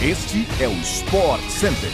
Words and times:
Este 0.00 0.46
é 0.62 0.68
o 0.68 0.72
Sport 0.74 1.42
Center. 1.48 1.90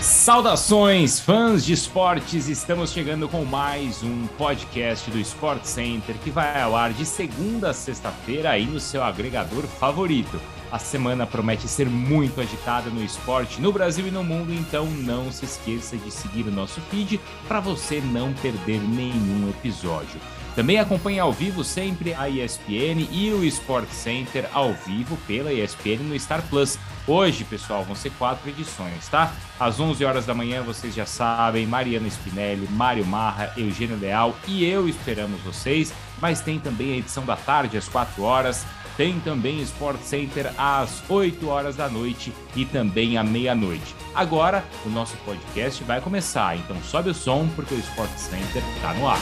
Saudações, 0.00 1.18
fãs 1.18 1.64
de 1.64 1.72
esportes! 1.72 2.48
Estamos 2.48 2.92
chegando 2.92 3.28
com 3.28 3.44
mais 3.44 4.00
um 4.04 4.28
podcast 4.38 5.10
do 5.10 5.18
Sport 5.18 5.64
Center 5.64 6.14
que 6.22 6.30
vai 6.30 6.62
ao 6.62 6.76
ar 6.76 6.92
de 6.92 7.04
segunda 7.04 7.70
a 7.70 7.74
sexta-feira 7.74 8.50
aí 8.50 8.66
no 8.66 8.78
seu 8.78 9.02
agregador 9.02 9.64
favorito. 9.64 10.40
A 10.74 10.78
semana 10.80 11.24
promete 11.24 11.68
ser 11.68 11.88
muito 11.88 12.40
agitada 12.40 12.90
no 12.90 13.00
esporte 13.00 13.60
no 13.60 13.72
Brasil 13.72 14.08
e 14.08 14.10
no 14.10 14.24
mundo, 14.24 14.52
então 14.52 14.86
não 14.86 15.30
se 15.30 15.44
esqueça 15.44 15.96
de 15.96 16.10
seguir 16.10 16.48
o 16.48 16.50
nosso 16.50 16.80
feed 16.90 17.20
para 17.46 17.60
você 17.60 18.00
não 18.00 18.32
perder 18.32 18.80
nenhum 18.80 19.48
episódio. 19.50 20.20
Também 20.56 20.80
acompanhe 20.80 21.20
ao 21.20 21.32
vivo 21.32 21.62
sempre 21.62 22.12
a 22.12 22.28
ESPN 22.28 23.06
e 23.12 23.30
o 23.30 23.44
Sport 23.44 23.88
Center 23.90 24.48
ao 24.52 24.74
vivo 24.74 25.16
pela 25.28 25.52
ESPN 25.52 26.08
no 26.08 26.18
Star 26.18 26.42
Plus. 26.42 26.76
Hoje, 27.06 27.44
pessoal, 27.44 27.84
vão 27.84 27.94
ser 27.94 28.10
quatro 28.18 28.50
edições, 28.50 29.06
tá? 29.08 29.32
Às 29.60 29.78
11 29.78 30.04
horas 30.04 30.26
da 30.26 30.34
manhã, 30.34 30.60
vocês 30.64 30.92
já 30.92 31.06
sabem, 31.06 31.68
Mariana 31.68 32.08
Spinelli, 32.08 32.66
Mário 32.72 33.06
Marra, 33.06 33.52
Eugênio 33.56 33.96
Leal 33.96 34.34
e 34.48 34.64
eu 34.64 34.88
esperamos 34.88 35.40
vocês. 35.42 35.94
Mas 36.20 36.40
tem 36.40 36.58
também 36.58 36.94
a 36.94 36.96
edição 36.96 37.24
da 37.24 37.36
tarde, 37.36 37.76
às 37.76 37.88
4 37.88 38.20
horas. 38.24 38.66
Tem 38.96 39.18
também 39.20 39.60
Sport 39.62 40.00
Center 40.02 40.52
às 40.56 41.02
8 41.08 41.48
horas 41.48 41.76
da 41.76 41.88
noite 41.88 42.32
e 42.54 42.64
também 42.64 43.18
à 43.18 43.24
meia-noite. 43.24 43.94
Agora, 44.14 44.64
o 44.86 44.88
nosso 44.88 45.16
podcast 45.18 45.82
vai 45.82 46.00
começar, 46.00 46.56
então 46.56 46.76
sobe 46.82 47.10
o 47.10 47.14
som 47.14 47.48
porque 47.56 47.74
o 47.74 47.78
Sport 47.78 48.16
Center 48.16 48.62
está 48.76 48.94
no 48.94 49.08
ar. 49.08 49.20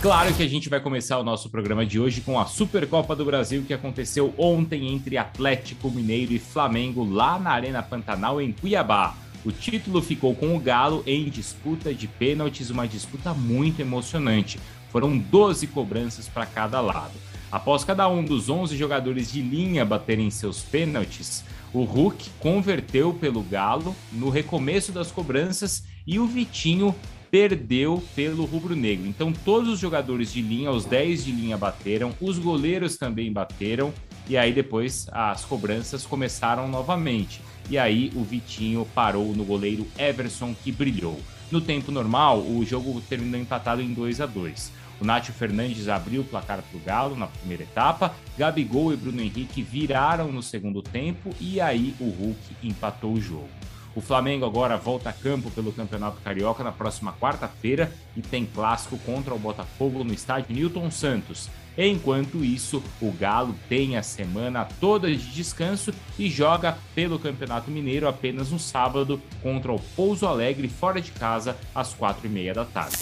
Claro 0.00 0.32
que 0.34 0.42
a 0.42 0.48
gente 0.48 0.68
vai 0.68 0.78
começar 0.78 1.18
o 1.18 1.24
nosso 1.24 1.50
programa 1.50 1.84
de 1.84 1.98
hoje 1.98 2.20
com 2.20 2.38
a 2.38 2.46
Supercopa 2.46 3.16
do 3.16 3.24
Brasil 3.24 3.64
que 3.66 3.74
aconteceu 3.74 4.32
ontem 4.38 4.94
entre 4.94 5.18
Atlético 5.18 5.90
Mineiro 5.90 6.32
e 6.32 6.38
Flamengo 6.38 7.04
lá 7.04 7.38
na 7.40 7.50
Arena 7.50 7.82
Pantanal 7.82 8.40
em 8.40 8.52
Cuiabá. 8.52 9.25
O 9.46 9.52
título 9.52 10.02
ficou 10.02 10.34
com 10.34 10.56
o 10.56 10.58
Galo 10.58 11.04
em 11.06 11.28
disputa 11.30 11.94
de 11.94 12.08
pênaltis, 12.08 12.68
uma 12.68 12.88
disputa 12.88 13.32
muito 13.32 13.78
emocionante. 13.78 14.58
Foram 14.90 15.16
12 15.16 15.68
cobranças 15.68 16.26
para 16.26 16.44
cada 16.44 16.80
lado. 16.80 17.12
Após 17.52 17.84
cada 17.84 18.08
um 18.08 18.24
dos 18.24 18.48
11 18.48 18.76
jogadores 18.76 19.30
de 19.30 19.40
linha 19.40 19.84
baterem 19.84 20.32
seus 20.32 20.62
pênaltis, 20.62 21.44
o 21.72 21.84
Hulk 21.84 22.28
converteu 22.40 23.14
pelo 23.14 23.40
Galo 23.40 23.94
no 24.10 24.30
recomeço 24.30 24.90
das 24.90 25.12
cobranças 25.12 25.84
e 26.04 26.18
o 26.18 26.26
Vitinho 26.26 26.92
perdeu 27.30 28.02
pelo 28.16 28.44
rubro-negro. 28.46 29.06
Então, 29.06 29.32
todos 29.32 29.74
os 29.74 29.78
jogadores 29.78 30.32
de 30.32 30.42
linha, 30.42 30.72
os 30.72 30.84
10 30.84 31.24
de 31.24 31.30
linha 31.30 31.56
bateram, 31.56 32.12
os 32.20 32.36
goleiros 32.36 32.96
também 32.96 33.32
bateram, 33.32 33.94
e 34.28 34.36
aí 34.36 34.52
depois 34.52 35.06
as 35.12 35.44
cobranças 35.44 36.04
começaram 36.04 36.66
novamente. 36.66 37.40
E 37.68 37.78
aí 37.78 38.12
o 38.14 38.22
Vitinho 38.22 38.86
parou 38.94 39.34
no 39.34 39.44
goleiro 39.44 39.86
Everson, 39.98 40.54
que 40.62 40.70
brilhou. 40.70 41.20
No 41.50 41.60
tempo 41.60 41.92
normal, 41.92 42.40
o 42.40 42.64
jogo 42.64 43.00
terminou 43.02 43.40
empatado 43.40 43.82
em 43.82 43.92
2 43.92 44.20
a 44.20 44.26
2 44.26 44.72
o 45.00 45.04
Nátio 45.04 45.34
Fernandes 45.34 45.88
abriu 45.88 46.22
o 46.22 46.24
placar 46.24 46.62
para 46.62 46.76
o 46.76 46.80
Galo 46.80 47.16
na 47.16 47.26
primeira 47.26 47.62
etapa, 47.62 48.14
Gabigol 48.38 48.92
e 48.92 48.96
Bruno 48.96 49.20
Henrique 49.20 49.62
viraram 49.62 50.32
no 50.32 50.42
segundo 50.42 50.82
tempo 50.82 51.34
e 51.38 51.60
aí 51.60 51.94
o 52.00 52.04
Hulk 52.04 52.56
empatou 52.62 53.12
o 53.12 53.20
jogo. 53.20 53.48
O 53.94 54.00
Flamengo 54.00 54.44
agora 54.44 54.76
volta 54.76 55.08
a 55.08 55.12
campo 55.12 55.50
pelo 55.50 55.72
Campeonato 55.72 56.20
Carioca 56.22 56.62
na 56.62 56.72
próxima 56.72 57.12
quarta-feira 57.12 57.92
e 58.16 58.22
tem 58.22 58.44
clássico 58.46 58.98
contra 58.98 59.34
o 59.34 59.38
Botafogo 59.38 60.04
no 60.04 60.12
estádio 60.12 60.54
Newton 60.54 60.90
Santos. 60.90 61.48
Enquanto 61.78 62.44
isso, 62.44 62.82
o 63.00 63.12
Galo 63.12 63.54
tem 63.68 63.96
a 63.96 64.02
semana 64.02 64.66
toda 64.80 65.10
de 65.10 65.30
descanso 65.30 65.92
e 66.18 66.30
joga 66.30 66.78
pelo 66.94 67.18
Campeonato 67.18 67.70
Mineiro 67.70 68.08
apenas 68.08 68.50
no 68.50 68.58
sábado 68.58 69.20
contra 69.42 69.72
o 69.72 69.80
Pouso 69.94 70.26
Alegre 70.26 70.68
fora 70.68 71.00
de 71.00 71.12
casa 71.12 71.56
às 71.74 71.92
quatro 71.92 72.26
e 72.26 72.30
meia 72.30 72.54
da 72.54 72.64
tarde. 72.64 72.96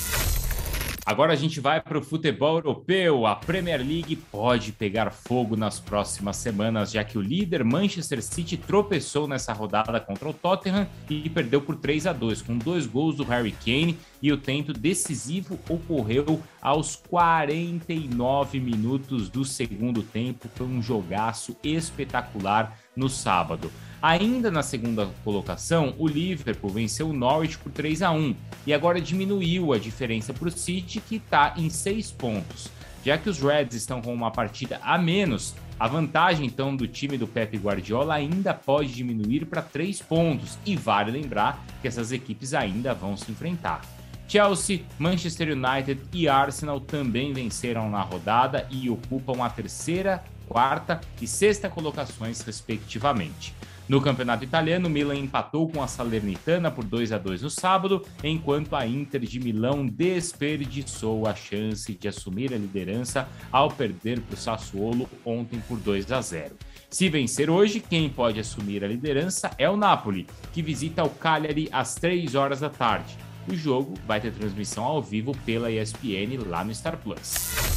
Agora 1.07 1.35
a 1.35 1.37
gente 1.37 1.61
vai 1.61 1.83
para 1.83 1.99
o 1.99 2.03
futebol 2.03 2.57
europeu. 2.57 3.27
A 3.27 3.37
Premier 3.37 3.79
League 3.79 4.17
pode 4.17 4.73
pegar 4.73 5.11
fogo 5.11 5.55
nas 5.55 5.79
próximas 5.79 6.39
semanas, 6.39 6.93
já 6.93 7.05
que 7.05 7.19
o 7.19 7.21
líder 7.21 7.63
Manchester 7.63 8.23
City 8.23 8.57
tropeçou 8.57 9.29
nessa 9.29 9.53
rodada 9.53 10.01
contra 10.01 10.31
o 10.31 10.33
Tottenham 10.33 10.89
e 11.11 11.29
perdeu 11.29 11.61
por 11.61 11.77
3 11.77 12.07
a 12.07 12.13
2, 12.15 12.41
com 12.41 12.57
dois 12.57 12.87
gols 12.87 13.17
do 13.17 13.25
Harry 13.25 13.53
Kane. 13.53 13.99
E 14.25 14.33
o 14.33 14.39
tento 14.39 14.73
decisivo 14.73 15.61
ocorreu 15.69 16.43
aos 16.63 16.97
49 16.97 18.59
minutos 18.59 19.29
do 19.29 19.45
segundo 19.45 20.03
tempo. 20.03 20.49
Foi 20.55 20.67
um 20.67 20.81
jogaço 20.81 21.55
espetacular 21.63 22.75
no 22.97 23.11
sábado. 23.11 23.71
Ainda 24.01 24.51
na 24.51 24.63
segunda 24.63 25.11
colocação, 25.23 25.95
o 25.99 26.09
Liverpool 26.09 26.71
venceu 26.71 27.11
o 27.11 27.13
Norwich 27.13 27.59
por 27.59 27.71
3 27.71 28.01
a 28.01 28.13
1 28.13 28.35
e 28.67 28.73
agora 28.73 28.99
diminuiu 28.99 29.75
a 29.75 29.79
diferença 29.79 30.33
para 30.33 30.49
o 30.49 30.51
City, 30.51 31.03
que 31.03 31.17
está 31.17 31.53
em 31.59 31.69
6 31.69 32.13
pontos. 32.13 32.71
Já 33.05 33.19
que 33.19 33.29
os 33.29 33.41
Reds 33.41 33.77
estão 33.77 34.01
com 34.01 34.15
uma 34.15 34.31
partida 34.31 34.81
a 34.83 34.97
menos, 34.97 35.55
a 35.79 35.87
vantagem 35.87 36.47
então 36.47 36.75
do 36.75 36.89
time 36.89 37.19
do 37.19 37.27
Pep 37.27 37.59
Guardiola 37.59 38.15
ainda 38.15 38.55
pode 38.55 38.95
diminuir 38.95 39.45
para 39.45 39.61
3 39.61 40.01
pontos, 40.01 40.57
e 40.65 40.77
vale 40.77 41.11
lembrar 41.11 41.63
que 41.83 41.89
essas 41.89 42.11
equipes 42.11 42.55
ainda 42.55 42.95
vão 42.95 43.19
se 43.19 43.31
enfrentar. 43.31 43.83
Chelsea, 44.27 44.83
Manchester 44.99 45.49
United 45.57 46.01
e 46.13 46.29
Arsenal 46.29 46.81
também 46.81 47.33
venceram 47.33 47.91
na 47.91 48.03
rodada 48.03 48.67
e 48.71 48.89
ocupam 48.89 49.45
a 49.45 49.51
terceira, 49.51 50.25
quarta 50.49 51.01
e 51.21 51.27
sexta 51.27 51.69
colocações, 51.69 52.41
respectivamente. 52.41 53.55
No 53.87 54.01
campeonato 54.01 54.43
italiano, 54.43 54.89
Milan 54.89 55.17
empatou 55.17 55.69
com 55.69 55.83
a 55.83 55.87
Salernitana 55.87 56.71
por 56.71 56.85
2 56.85 57.13
a 57.13 57.19
2 57.19 57.43
no 57.43 57.51
sábado, 57.51 58.03
enquanto 58.23 58.75
a 58.75 58.87
Inter 58.87 59.21
de 59.21 59.39
Milão 59.39 59.87
desperdiçou 59.87 61.27
a 61.27 61.35
chance 61.35 61.93
de 61.93 62.09
assumir 62.09 62.55
a 62.55 62.57
liderança 62.57 63.29
ao 63.53 63.71
perder 63.71 64.21
para 64.21 64.35
o 64.35 64.39
Sassuolo 64.39 65.07
ontem 65.23 65.61
por 65.69 65.79
2 65.79 66.11
a 66.13 66.21
0. 66.23 66.57
Se 66.89 67.11
vencer 67.11 67.51
hoje, 67.51 67.79
quem 67.79 68.09
pode 68.09 68.41
assumir 68.41 68.83
a 68.83 68.89
liderança 68.89 69.51
é 69.59 69.69
o 69.69 69.77
Napoli, 69.77 70.27
que 70.55 70.63
visita 70.63 71.05
o 71.05 71.11
Cagliari 71.11 71.69
às 71.71 71.95
3 71.95 72.35
horas 72.35 72.61
da 72.61 72.71
tarde. 72.71 73.19
O 73.47 73.55
jogo 73.55 73.95
vai 74.07 74.21
ter 74.21 74.33
transmissão 74.33 74.85
ao 74.85 75.03
vivo 75.03 75.37
pela 75.45 75.71
ESPN 75.71 76.49
lá 76.49 76.65
no 76.65 76.75
Star 76.75 76.97
Plus. 76.97 77.75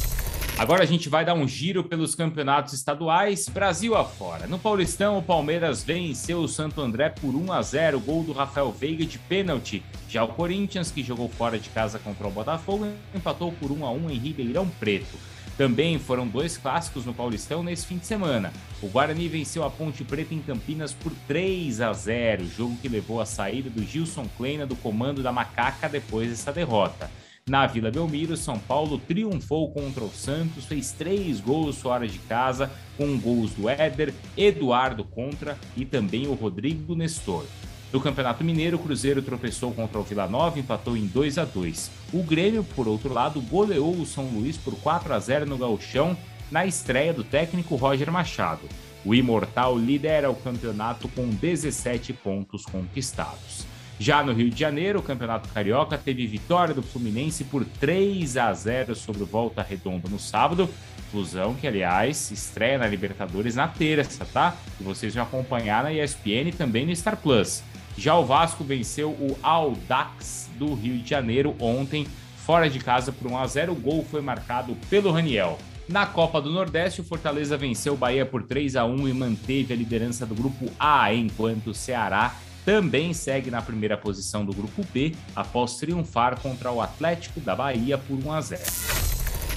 Agora 0.58 0.82
a 0.82 0.86
gente 0.86 1.08
vai 1.08 1.24
dar 1.24 1.34
um 1.34 1.46
giro 1.46 1.84
pelos 1.84 2.16
campeonatos 2.16 2.72
estaduais, 2.72 3.48
Brasil 3.48 3.94
afora. 3.94 4.46
No 4.46 4.58
Paulistão, 4.58 5.16
o 5.16 5.22
Palmeiras 5.22 5.84
venceu 5.84 6.40
o 6.40 6.48
Santo 6.48 6.80
André 6.80 7.10
por 7.10 7.32
1 7.34 7.52
a 7.52 7.62
0, 7.62 8.00
gol 8.00 8.24
do 8.24 8.32
Rafael 8.32 8.72
Veiga 8.72 9.04
de 9.04 9.18
pênalti. 9.20 9.84
Já 10.08 10.24
o 10.24 10.28
Corinthians, 10.28 10.90
que 10.90 11.04
jogou 11.04 11.28
fora 11.28 11.60
de 11.60 11.68
casa 11.68 11.98
contra 12.00 12.26
o 12.26 12.30
Botafogo, 12.30 12.88
empatou 13.14 13.52
por 13.52 13.70
1 13.70 13.86
a 13.86 13.92
1 13.92 14.10
em 14.10 14.18
Ribeirão 14.18 14.68
Preto. 14.80 15.16
Também 15.58 15.98
foram 15.98 16.28
dois 16.28 16.56
clássicos 16.56 17.04
no 17.04 17.12
Paulistão 17.12 17.64
nesse 17.64 17.84
fim 17.84 17.98
de 17.98 18.06
semana. 18.06 18.52
O 18.80 18.86
Guarani 18.86 19.26
venceu 19.26 19.64
a 19.64 19.70
Ponte 19.70 20.04
Preta 20.04 20.32
em 20.32 20.40
Campinas 20.40 20.92
por 20.92 21.12
3 21.26 21.80
a 21.80 21.92
0, 21.92 22.46
jogo 22.46 22.76
que 22.80 22.88
levou 22.88 23.20
à 23.20 23.26
saída 23.26 23.68
do 23.68 23.82
Gilson 23.82 24.28
Kleina 24.36 24.64
do 24.64 24.76
comando 24.76 25.20
da 25.20 25.32
Macaca 25.32 25.88
depois 25.88 26.30
dessa 26.30 26.52
derrota. 26.52 27.10
Na 27.48 27.66
Vila 27.66 27.90
Belmiro, 27.90 28.36
São 28.36 28.56
Paulo 28.56 28.98
triunfou 28.98 29.72
contra 29.72 30.04
o 30.04 30.10
Santos, 30.10 30.64
fez 30.64 30.92
três 30.92 31.40
gols 31.40 31.78
fora 31.78 32.06
de 32.06 32.20
casa, 32.20 32.70
com 32.96 33.18
gols 33.18 33.50
do 33.54 33.68
Éder, 33.68 34.14
Eduardo 34.36 35.02
Contra 35.02 35.58
e 35.76 35.84
também 35.84 36.28
o 36.28 36.34
Rodrigo 36.34 36.94
Nestor. 36.94 37.44
No 37.92 38.00
Campeonato 38.00 38.44
Mineiro, 38.44 38.76
o 38.76 38.80
Cruzeiro 38.80 39.22
tropeçou 39.22 39.72
contra 39.72 39.98
o 39.98 40.02
Vila 40.02 40.28
Nova 40.28 40.58
e 40.58 40.60
empatou 40.60 40.96
em 40.96 41.06
2 41.06 41.38
a 41.38 41.44
2. 41.44 41.90
O 42.12 42.22
Grêmio, 42.22 42.62
por 42.62 42.86
outro 42.86 43.12
lado, 43.12 43.40
goleou 43.40 43.94
o 43.94 44.04
São 44.04 44.24
Luís 44.24 44.58
por 44.58 44.74
4 44.76 45.14
a 45.14 45.18
0 45.18 45.46
no 45.46 45.56
Gauchão 45.56 46.16
na 46.50 46.66
estreia 46.66 47.14
do 47.14 47.24
técnico 47.24 47.76
Roger 47.76 48.12
Machado. 48.12 48.68
O 49.04 49.14
Imortal 49.14 49.78
lidera 49.78 50.30
o 50.30 50.34
campeonato 50.34 51.08
com 51.08 51.28
17 51.28 52.12
pontos 52.12 52.66
conquistados. 52.66 53.66
Já 53.98 54.22
no 54.22 54.32
Rio 54.32 54.50
de 54.50 54.60
Janeiro, 54.60 55.00
o 55.00 55.02
Campeonato 55.02 55.48
Carioca 55.48 55.98
teve 55.98 56.26
vitória 56.26 56.74
do 56.74 56.82
Fluminense 56.82 57.42
por 57.42 57.64
3 57.64 58.36
a 58.36 58.52
0 58.52 58.94
sobre 58.94 59.22
o 59.22 59.26
Volta 59.26 59.62
Redonda 59.62 60.08
no 60.08 60.18
sábado. 60.18 60.68
Fusão 61.10 61.54
que, 61.54 61.66
aliás, 61.66 62.30
estreia 62.30 62.78
na 62.78 62.86
Libertadores 62.86 63.56
na 63.56 63.66
terça, 63.66 64.24
tá? 64.26 64.54
E 64.78 64.84
vocês 64.84 65.14
vão 65.14 65.24
acompanhar 65.24 65.82
na 65.82 65.92
ESPN 65.92 66.48
e 66.48 66.52
também 66.52 66.86
no 66.86 66.94
Star 66.94 67.16
Plus. 67.16 67.62
Já 67.98 68.16
o 68.16 68.24
Vasco 68.24 68.62
venceu 68.62 69.10
o 69.10 69.36
Aldax 69.42 70.48
do 70.56 70.72
Rio 70.72 70.98
de 70.98 71.10
Janeiro 71.10 71.56
ontem, 71.58 72.06
fora 72.36 72.70
de 72.70 72.78
casa 72.78 73.10
por 73.10 73.28
1 73.28 73.36
a 73.36 73.46
0. 73.48 73.72
O 73.72 73.74
gol 73.74 74.06
foi 74.08 74.20
marcado 74.20 74.76
pelo 74.88 75.10
Raniel. 75.10 75.58
Na 75.88 76.06
Copa 76.06 76.40
do 76.40 76.48
Nordeste, 76.48 77.00
o 77.00 77.04
Fortaleza 77.04 77.56
venceu 77.56 77.94
o 77.94 77.96
Bahia 77.96 78.24
por 78.24 78.44
3 78.44 78.76
a 78.76 78.84
1 78.84 79.08
e 79.08 79.12
manteve 79.12 79.74
a 79.74 79.76
liderança 79.76 80.24
do 80.24 80.32
grupo 80.36 80.70
A, 80.78 81.12
enquanto 81.12 81.70
o 81.70 81.74
Ceará 81.74 82.36
também 82.64 83.12
segue 83.12 83.50
na 83.50 83.60
primeira 83.60 83.96
posição 83.96 84.44
do 84.44 84.52
grupo 84.52 84.86
B 84.94 85.12
após 85.34 85.74
triunfar 85.74 86.38
contra 86.40 86.70
o 86.70 86.80
Atlético 86.80 87.40
da 87.40 87.56
Bahia 87.56 87.98
por 87.98 88.16
1 88.16 88.32
a 88.32 88.40
0. 88.40 88.62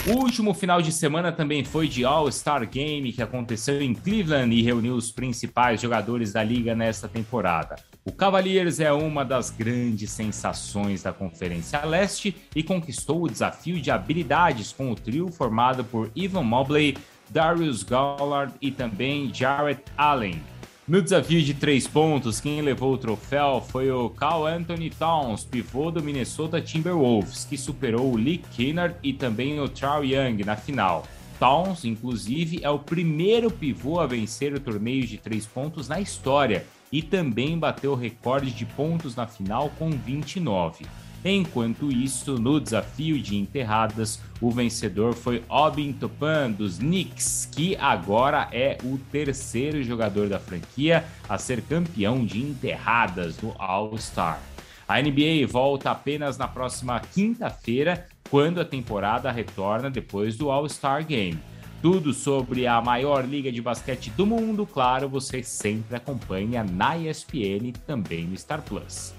O 0.07 0.13
último 0.13 0.51
final 0.55 0.81
de 0.81 0.91
semana 0.91 1.31
também 1.31 1.63
foi 1.63 1.87
de 1.87 2.03
All-Star 2.03 2.67
Game, 2.67 3.13
que 3.13 3.21
aconteceu 3.21 3.79
em 3.79 3.93
Cleveland 3.93 4.55
e 4.55 4.63
reuniu 4.63 4.95
os 4.95 5.11
principais 5.11 5.79
jogadores 5.79 6.33
da 6.33 6.43
liga 6.43 6.73
nesta 6.73 7.07
temporada. 7.07 7.75
O 8.03 8.11
Cavaliers 8.11 8.79
é 8.79 8.91
uma 8.91 9.23
das 9.23 9.51
grandes 9.51 10.09
sensações 10.09 11.03
da 11.03 11.13
Conferência 11.13 11.85
Leste 11.85 12.35
e 12.55 12.63
conquistou 12.63 13.21
o 13.21 13.29
desafio 13.29 13.79
de 13.79 13.91
habilidades 13.91 14.71
com 14.71 14.91
o 14.91 14.95
trio 14.95 15.27
formado 15.27 15.83
por 15.83 16.09
Ivan 16.15 16.41
Mobley, 16.41 16.97
Darius 17.29 17.83
Garland 17.83 18.55
e 18.59 18.71
também 18.71 19.31
Jarrett 19.31 19.83
Allen. 19.95 20.41
No 20.87 20.99
desafio 20.99 21.43
de 21.43 21.53
três 21.53 21.87
pontos, 21.87 22.39
quem 22.39 22.59
levou 22.61 22.95
o 22.95 22.97
troféu 22.97 23.63
foi 23.69 23.91
o 23.91 24.09
Carl 24.09 24.47
Anthony 24.47 24.89
Towns, 24.89 25.45
pivô 25.45 25.91
do 25.91 26.01
Minnesota 26.01 26.59
Timberwolves, 26.59 27.45
que 27.45 27.55
superou 27.55 28.13
o 28.13 28.17
Lee 28.17 28.39
Kennard 28.39 28.95
e 29.03 29.13
também 29.13 29.59
o 29.59 29.69
Charles 29.71 30.11
Young 30.11 30.43
na 30.43 30.55
final. 30.55 31.05
Towns, 31.39 31.85
inclusive, 31.85 32.61
é 32.63 32.69
o 32.69 32.79
primeiro 32.79 33.51
pivô 33.51 33.99
a 33.99 34.07
vencer 34.07 34.55
o 34.55 34.59
torneio 34.59 35.05
de 35.05 35.19
três 35.19 35.45
pontos 35.45 35.87
na 35.87 36.01
história 36.01 36.65
e 36.91 37.01
também 37.01 37.57
bateu 37.57 37.93
o 37.93 37.95
recorde 37.95 38.51
de 38.51 38.65
pontos 38.65 39.15
na 39.15 39.25
final 39.25 39.69
com 39.77 39.89
29. 39.89 40.85
Enquanto 41.23 41.91
isso, 41.91 42.39
no 42.39 42.59
desafio 42.59 43.19
de 43.19 43.37
enterradas, 43.37 44.19
o 44.41 44.49
vencedor 44.49 45.13
foi 45.13 45.43
Obin 45.47 45.93
Topan 45.93 46.49
dos 46.49 46.79
Knicks, 46.79 47.47
que 47.51 47.75
agora 47.75 48.49
é 48.51 48.77
o 48.83 48.97
terceiro 49.11 49.83
jogador 49.83 50.27
da 50.27 50.39
franquia 50.39 51.05
a 51.29 51.37
ser 51.37 51.61
campeão 51.61 52.25
de 52.25 52.41
enterradas 52.41 53.39
no 53.39 53.53
All-Star. 53.59 54.39
A 54.87 54.99
NBA 54.99 55.45
volta 55.47 55.91
apenas 55.91 56.39
na 56.39 56.47
próxima 56.47 56.99
quinta-feira, 56.99 58.07
quando 58.29 58.59
a 58.59 58.65
temporada 58.65 59.31
retorna 59.31 59.91
depois 59.91 60.35
do 60.35 60.49
All-Star 60.49 61.05
Game. 61.05 61.39
Tudo 61.81 62.13
sobre 62.13 62.67
a 62.67 62.79
maior 62.79 63.25
liga 63.25 63.51
de 63.51 63.59
basquete 63.59 64.11
do 64.11 64.23
mundo, 64.23 64.67
claro, 64.67 65.09
você 65.09 65.41
sempre 65.41 65.95
acompanha 65.95 66.63
na 66.63 66.95
ESPN 66.95 67.73
também 67.87 68.25
no 68.25 68.37
Star 68.37 68.61
Plus. 68.61 69.15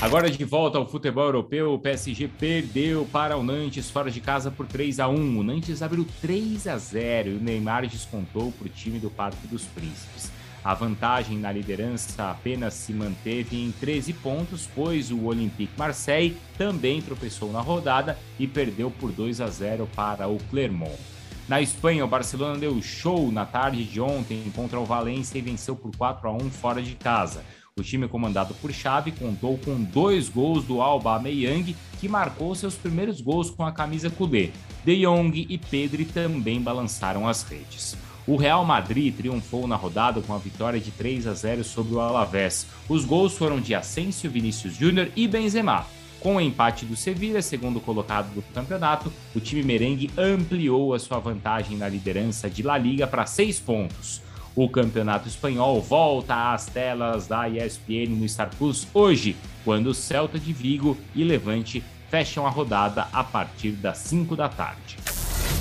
Agora 0.00 0.30
de 0.30 0.42
volta 0.42 0.78
ao 0.78 0.88
futebol 0.88 1.26
europeu, 1.26 1.74
o 1.74 1.78
PSG 1.78 2.28
perdeu 2.28 3.06
para 3.12 3.36
o 3.36 3.42
Nantes 3.42 3.90
fora 3.90 4.10
de 4.10 4.22
casa 4.22 4.50
por 4.50 4.66
3 4.66 5.00
a 5.00 5.08
1. 5.08 5.38
O 5.38 5.42
Nantes 5.42 5.82
abriu 5.82 6.06
3 6.22 6.66
a 6.66 6.78
0 6.78 7.28
e 7.28 7.34
o 7.34 7.40
Neymar 7.40 7.86
descontou 7.86 8.50
para 8.52 8.66
o 8.66 8.70
time 8.70 8.98
do 8.98 9.10
Parque 9.10 9.46
dos 9.46 9.66
Príncipes. 9.66 10.32
A 10.64 10.72
vantagem 10.72 11.36
na 11.36 11.52
liderança 11.52 12.30
apenas 12.30 12.72
se 12.72 12.94
manteve 12.94 13.62
em 13.62 13.70
13 13.72 14.14
pontos, 14.14 14.66
pois 14.74 15.10
o 15.10 15.24
Olympique 15.24 15.72
Marseille 15.76 16.38
também 16.56 17.02
tropeçou 17.02 17.52
na 17.52 17.60
rodada 17.60 18.18
e 18.38 18.46
perdeu 18.46 18.90
por 18.90 19.12
2 19.12 19.42
a 19.42 19.48
0 19.48 19.86
para 19.94 20.26
o 20.26 20.38
Clermont. 20.48 21.19
Na 21.50 21.60
Espanha, 21.60 22.04
o 22.04 22.08
Barcelona 22.08 22.56
deu 22.56 22.80
show 22.80 23.32
na 23.32 23.44
tarde 23.44 23.82
de 23.82 24.00
ontem 24.00 24.40
contra 24.54 24.78
o 24.78 24.84
Valência 24.84 25.36
e 25.36 25.40
venceu 25.40 25.74
por 25.74 25.90
4 25.96 26.28
a 26.28 26.32
1 26.32 26.48
fora 26.48 26.80
de 26.80 26.94
casa. 26.94 27.42
O 27.76 27.82
time 27.82 28.06
comandado 28.06 28.54
por 28.54 28.70
Xavi 28.70 29.10
contou 29.10 29.58
com 29.58 29.82
dois 29.82 30.28
gols 30.28 30.64
do 30.64 30.80
Alba 30.80 31.18
Meyang, 31.18 31.74
que 31.98 32.08
marcou 32.08 32.54
seus 32.54 32.76
primeiros 32.76 33.20
gols 33.20 33.50
com 33.50 33.64
a 33.64 33.72
camisa 33.72 34.08
culé. 34.08 34.50
De 34.84 35.04
Jong 35.04 35.44
e 35.50 35.58
Pedri 35.58 36.04
também 36.04 36.60
balançaram 36.60 37.26
as 37.26 37.42
redes. 37.42 37.96
O 38.28 38.36
Real 38.36 38.64
Madrid 38.64 39.12
triunfou 39.12 39.66
na 39.66 39.74
rodada 39.74 40.20
com 40.20 40.32
a 40.32 40.38
vitória 40.38 40.78
de 40.78 40.92
3 40.92 41.26
a 41.26 41.34
0 41.34 41.64
sobre 41.64 41.94
o 41.94 42.00
Alavés. 42.00 42.64
Os 42.88 43.04
gols 43.04 43.36
foram 43.36 43.60
de 43.60 43.74
Asensio, 43.74 44.30
Vinícius 44.30 44.76
Júnior 44.76 45.10
e 45.16 45.26
Benzema. 45.26 45.84
Com 46.20 46.36
o 46.36 46.40
empate 46.40 46.84
do 46.84 46.94
Sevilla, 46.94 47.40
segundo 47.40 47.80
colocado 47.80 48.34
do 48.34 48.42
campeonato, 48.54 49.10
o 49.34 49.40
time 49.40 49.62
merengue 49.62 50.10
ampliou 50.18 50.92
a 50.92 50.98
sua 50.98 51.18
vantagem 51.18 51.78
na 51.78 51.88
liderança 51.88 52.48
de 52.48 52.62
La 52.62 52.76
Liga 52.76 53.06
para 53.06 53.24
seis 53.24 53.58
pontos. 53.58 54.20
O 54.54 54.68
Campeonato 54.68 55.28
Espanhol 55.28 55.80
volta 55.80 56.52
às 56.52 56.66
telas 56.66 57.26
da 57.26 57.48
ESPN 57.48 58.10
no 58.10 58.28
Star 58.28 58.50
Plus 58.56 58.86
hoje, 58.92 59.34
quando 59.64 59.86
o 59.86 59.94
Celta 59.94 60.38
de 60.38 60.52
Vigo 60.52 60.98
e 61.14 61.24
Levante 61.24 61.82
fecham 62.10 62.46
a 62.46 62.50
rodada 62.50 63.06
a 63.12 63.24
partir 63.24 63.70
das 63.70 63.98
5 63.98 64.36
da 64.36 64.48
tarde. 64.48 64.98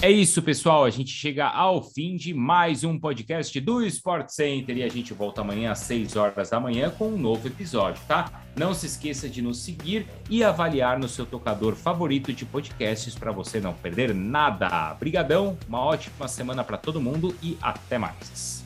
É 0.01 0.09
isso, 0.09 0.41
pessoal. 0.41 0.85
A 0.85 0.89
gente 0.89 1.11
chega 1.11 1.45
ao 1.45 1.83
fim 1.83 2.15
de 2.15 2.33
mais 2.33 2.85
um 2.85 2.97
podcast 2.97 3.59
do 3.59 3.83
Sport 3.85 4.29
Center 4.29 4.77
e 4.77 4.83
a 4.83 4.87
gente 4.87 5.13
volta 5.13 5.41
amanhã 5.41 5.71
às 5.71 5.79
6 5.79 6.15
horas 6.15 6.49
da 6.49 6.57
manhã 6.57 6.89
com 6.89 7.09
um 7.09 7.17
novo 7.17 7.45
episódio, 7.45 8.01
tá? 8.07 8.45
Não 8.55 8.73
se 8.73 8.85
esqueça 8.85 9.27
de 9.27 9.41
nos 9.41 9.61
seguir 9.61 10.07
e 10.29 10.41
avaliar 10.41 10.97
no 10.97 11.09
seu 11.09 11.25
tocador 11.25 11.75
favorito 11.75 12.31
de 12.31 12.45
podcasts 12.45 13.13
para 13.13 13.33
você 13.33 13.59
não 13.59 13.73
perder 13.73 14.15
nada. 14.15 14.93
Obrigadão, 14.93 15.57
uma 15.67 15.81
ótima 15.81 16.29
semana 16.29 16.63
para 16.63 16.77
todo 16.77 17.01
mundo 17.01 17.35
e 17.43 17.57
até 17.61 17.97
mais. 17.97 18.63